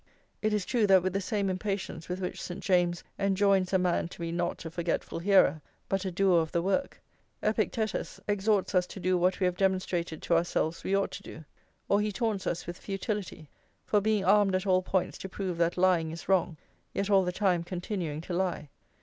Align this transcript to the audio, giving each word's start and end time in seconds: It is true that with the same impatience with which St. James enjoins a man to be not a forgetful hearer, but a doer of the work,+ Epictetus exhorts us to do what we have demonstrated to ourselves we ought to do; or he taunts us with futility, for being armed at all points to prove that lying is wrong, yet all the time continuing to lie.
It 0.41 0.51
is 0.51 0.65
true 0.65 0.87
that 0.87 1.03
with 1.03 1.13
the 1.13 1.21
same 1.21 1.47
impatience 1.47 2.09
with 2.09 2.21
which 2.21 2.41
St. 2.41 2.59
James 2.59 3.03
enjoins 3.19 3.71
a 3.71 3.77
man 3.77 4.07
to 4.07 4.19
be 4.19 4.31
not 4.31 4.65
a 4.65 4.71
forgetful 4.71 5.19
hearer, 5.19 5.61
but 5.87 6.05
a 6.05 6.11
doer 6.11 6.41
of 6.41 6.51
the 6.51 6.61
work,+ 6.63 6.99
Epictetus 7.43 8.19
exhorts 8.27 8.73
us 8.73 8.87
to 8.87 8.99
do 8.99 9.15
what 9.15 9.39
we 9.39 9.45
have 9.45 9.57
demonstrated 9.57 10.19
to 10.23 10.33
ourselves 10.35 10.83
we 10.83 10.95
ought 10.95 11.11
to 11.11 11.21
do; 11.21 11.45
or 11.87 12.01
he 12.01 12.11
taunts 12.11 12.47
us 12.47 12.65
with 12.65 12.79
futility, 12.79 13.47
for 13.85 14.01
being 14.01 14.25
armed 14.25 14.55
at 14.55 14.65
all 14.65 14.81
points 14.81 15.19
to 15.19 15.29
prove 15.29 15.59
that 15.59 15.77
lying 15.77 16.09
is 16.09 16.27
wrong, 16.27 16.57
yet 16.95 17.11
all 17.11 17.23
the 17.23 17.31
time 17.31 17.63
continuing 17.63 18.21
to 18.21 18.33
lie. 18.33 18.69